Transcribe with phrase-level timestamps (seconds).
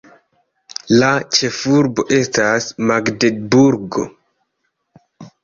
[1.03, 4.09] La ĉefurbo estas Magdeburgo.